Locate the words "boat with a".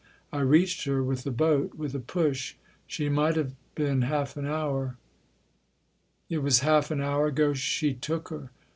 1.29-1.99